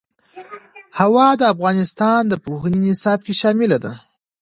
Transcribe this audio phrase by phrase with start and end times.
[0.99, 3.93] هوا د افغانستان د پوهنې نصاب کې شامل دي.